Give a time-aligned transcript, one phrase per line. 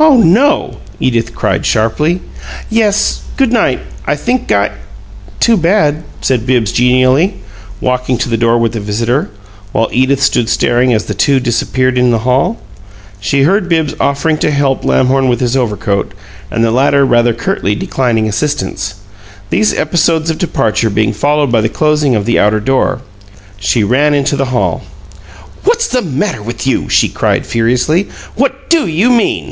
[0.00, 2.20] "Oh NO!" Edith cried, sharply.
[2.68, 3.20] "Yes.
[3.36, 3.78] Good night!
[4.04, 4.72] I think I"
[5.46, 7.34] "Too bad," said Bibbs, genially,
[7.80, 9.30] walking to the door with the visitor,
[9.70, 12.58] while Edith stood staring as the two disappeared in the hall.
[13.20, 16.14] She heard Bibbs offering to "help" Lamhorn with his overcoat
[16.50, 18.94] and the latter rather curtly declining assistance,
[19.50, 23.02] these episodes of departure being followed by the closing of the outer door.
[23.56, 24.82] She ran into the hall.
[25.62, 28.08] "What's the matter with you?" she cried, furiously.
[28.34, 29.50] "What do you MEAN?